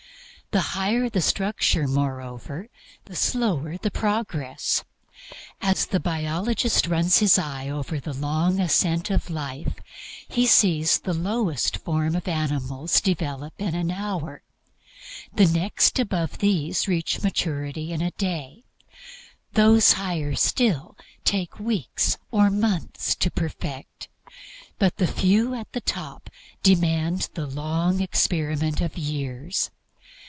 The 0.53 0.75
higher 0.75 1.07
the 1.07 1.21
structure, 1.21 1.87
moreover, 1.87 2.67
the 3.05 3.15
slower 3.15 3.77
the 3.77 3.89
progress. 3.89 4.83
As 5.61 5.85
the 5.85 5.99
biologist 6.01 6.87
runs 6.87 7.19
his 7.19 7.39
eye 7.39 7.69
over 7.69 8.01
the 8.01 8.11
long 8.13 8.59
Ascent 8.59 9.09
of 9.11 9.29
Life, 9.29 9.75
he 10.27 10.45
sees 10.45 10.99
the 10.99 11.13
lowest 11.13 11.77
forms 11.77 12.15
of 12.17 12.27
animals 12.27 12.99
develop 12.99 13.53
in 13.59 13.75
an 13.75 13.91
hour; 13.91 14.43
the 15.33 15.45
next 15.45 15.97
above 15.99 16.39
these 16.39 16.85
reach 16.85 17.23
maturity 17.23 17.93
in 17.93 18.01
a 18.01 18.11
day; 18.11 18.65
those 19.53 19.93
higher 19.93 20.35
still 20.35 20.97
take 21.23 21.61
weeks 21.61 22.17
or 22.29 22.49
months 22.49 23.15
to 23.15 23.31
perfect; 23.31 24.09
but 24.77 24.97
the 24.97 25.07
few 25.07 25.55
at 25.55 25.71
the 25.71 25.79
top 25.79 26.29
demand 26.61 27.29
the 27.35 27.47
long 27.47 28.01
experiment 28.01 28.81
of 28.81 28.97
years. 28.97 29.71